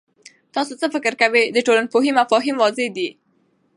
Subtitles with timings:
[0.55, 3.09] تاسو څه فکر کوئ، د ټولنپوهنې مفاهیم واضح دي؟